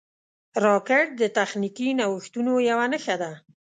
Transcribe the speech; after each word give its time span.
راکټ 0.65 1.07
د 1.21 1.23
تخنیکي 1.37 1.87
نوښتونو 1.99 2.53
یوه 2.69 2.85
نښه 2.91 3.15
ده 3.21 3.31